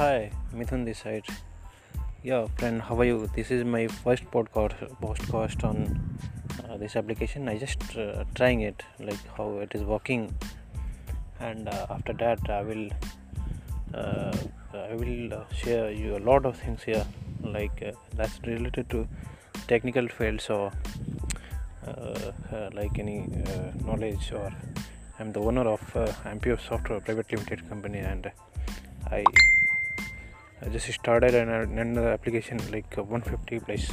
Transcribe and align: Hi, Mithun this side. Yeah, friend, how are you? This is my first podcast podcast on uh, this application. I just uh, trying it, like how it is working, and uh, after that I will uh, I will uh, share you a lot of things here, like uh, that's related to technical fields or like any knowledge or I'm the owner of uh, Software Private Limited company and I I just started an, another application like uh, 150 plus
Hi, 0.00 0.30
Mithun 0.54 0.86
this 0.86 1.00
side. 1.00 1.26
Yeah, 2.22 2.46
friend, 2.56 2.80
how 2.80 2.98
are 3.00 3.04
you? 3.04 3.30
This 3.36 3.50
is 3.50 3.64
my 3.64 3.86
first 3.86 4.24
podcast 4.34 4.78
podcast 5.02 5.62
on 5.62 5.76
uh, 6.64 6.78
this 6.78 6.96
application. 6.96 7.50
I 7.50 7.58
just 7.58 7.84
uh, 7.98 8.24
trying 8.34 8.62
it, 8.62 8.82
like 8.98 9.26
how 9.36 9.58
it 9.58 9.74
is 9.74 9.82
working, 9.82 10.34
and 11.38 11.68
uh, 11.68 11.84
after 11.90 12.14
that 12.14 12.48
I 12.48 12.62
will 12.62 12.88
uh, 13.92 14.34
I 14.72 14.94
will 14.94 15.34
uh, 15.34 15.44
share 15.52 15.90
you 15.90 16.16
a 16.16 16.22
lot 16.30 16.46
of 16.46 16.56
things 16.56 16.82
here, 16.82 17.04
like 17.42 17.84
uh, 17.86 17.92
that's 18.16 18.40
related 18.46 18.88
to 18.96 19.06
technical 19.68 20.08
fields 20.08 20.48
or 20.48 20.72
like 22.72 22.98
any 22.98 23.18
knowledge 23.84 24.32
or 24.32 24.50
I'm 25.18 25.30
the 25.30 25.40
owner 25.40 25.68
of 25.68 25.94
uh, 25.94 26.10
Software 26.70 27.00
Private 27.00 27.30
Limited 27.32 27.68
company 27.68 27.98
and 27.98 28.32
I 29.10 29.24
I 30.62 30.68
just 30.68 30.92
started 30.92 31.34
an, 31.34 31.48
another 31.48 32.10
application 32.10 32.58
like 32.70 32.98
uh, 32.98 33.02
150 33.02 33.60
plus 33.60 33.90